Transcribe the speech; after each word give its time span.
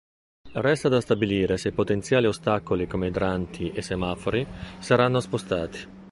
Resta 0.63 0.89
da 0.89 0.99
stabilire 0.99 1.57
se 1.59 1.67
i 1.69 1.73
potenziali 1.73 2.25
ostacoli 2.25 2.87
come 2.87 3.05
idranti 3.05 3.71
e 3.71 3.83
semafori 3.83 4.43
saranno 4.79 5.19
spostati. 5.19 5.87